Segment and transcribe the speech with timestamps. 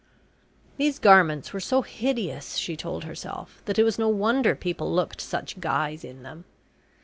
[0.77, 5.21] These garments were so hideous, she told herself, that it was no wonder people looked
[5.21, 6.45] such guys in them.